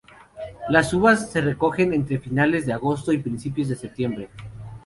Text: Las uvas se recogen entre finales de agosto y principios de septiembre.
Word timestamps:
Las 0.67 0.93
uvas 0.95 1.29
se 1.29 1.41
recogen 1.41 1.93
entre 1.93 2.17
finales 2.17 2.65
de 2.65 2.73
agosto 2.73 3.11
y 3.11 3.19
principios 3.19 3.67
de 3.67 3.75
septiembre. 3.75 4.29